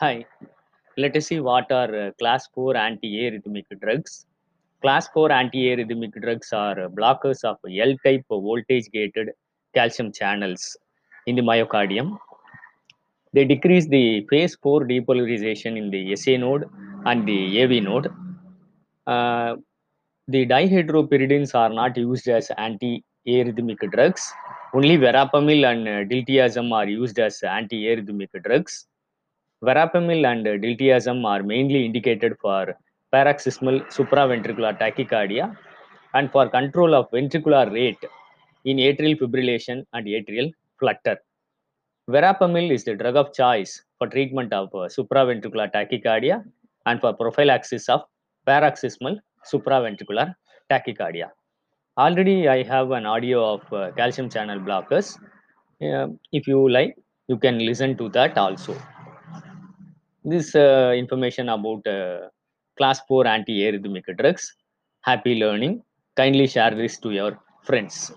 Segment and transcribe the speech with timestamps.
[0.00, 0.26] Hi,
[0.96, 4.26] let us see what are uh, class 4 anti-arrhythmic drugs.
[4.82, 9.30] Class 4 anti-arrhythmic drugs are blockers of L-type voltage-gated
[9.72, 10.76] calcium channels
[11.28, 12.18] in the myocardium.
[13.34, 16.64] They decrease the phase 4 depolarization in the SA node
[17.06, 18.08] and the AV node.
[19.06, 19.54] Uh,
[20.26, 24.32] the dihydropyridines are not used as anti-arrhythmic drugs.
[24.72, 28.88] Only verapamil and diltiazem are used as anti-arrhythmic drugs.
[29.62, 32.76] Verapamil and diltiazem are mainly indicated for
[33.12, 35.56] paroxysmal supraventricular tachycardia
[36.14, 38.04] and for control of ventricular rate
[38.64, 41.16] in atrial fibrillation and atrial flutter.
[42.10, 46.44] Verapamil is the drug of choice for treatment of supraventricular tachycardia
[46.86, 48.02] and for prophylaxis of
[48.46, 49.18] paroxysmal
[49.50, 50.34] supraventricular
[50.70, 51.30] tachycardia.
[51.96, 55.16] Already I have an audio of uh, calcium channel blockers.
[55.80, 56.96] Uh, if you like,
[57.28, 58.76] you can listen to that also
[60.24, 62.28] this uh, information about uh,
[62.76, 64.54] class 4 anti-arrhythmic drugs.
[65.02, 65.82] Happy learning.
[66.16, 68.14] Kindly share this to your friends.